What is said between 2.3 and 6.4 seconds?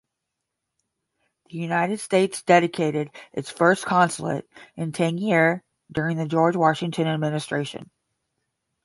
dedicated its first consulate in Tangier during the